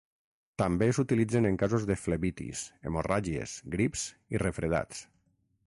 [0.61, 5.07] També s'utilitzen en casos de flebitis, hemorràgies, grips i refredats.